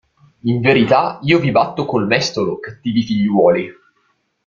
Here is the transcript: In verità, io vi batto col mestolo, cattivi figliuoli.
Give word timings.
In 0.45 0.61
verità, 0.61 1.19
io 1.21 1.37
vi 1.37 1.51
batto 1.51 1.85
col 1.85 2.07
mestolo, 2.07 2.57
cattivi 2.57 3.03
figliuoli. 3.03 3.69